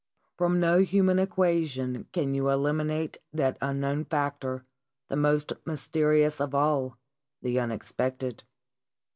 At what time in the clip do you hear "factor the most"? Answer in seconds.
4.05-5.53